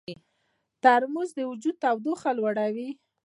[0.83, 2.89] ترموز د وجود تودوخه لوړوي.